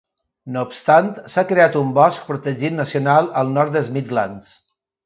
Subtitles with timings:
[0.55, 4.55] No obstant, s'ha creat un bosc protegit nacional al nord dels Midlands.